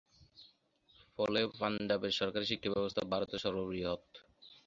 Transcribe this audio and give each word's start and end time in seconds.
ফলে 1.19 1.41
পাঞ্জাবের 1.59 2.13
সরকারী 2.19 2.45
শিক্ষাব্যবস্থা 2.51 3.01
ভারতে 3.11 3.35
সর্ববৃহৎ। 3.43 4.03